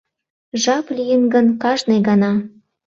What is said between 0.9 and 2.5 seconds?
лийын гын, кажне гана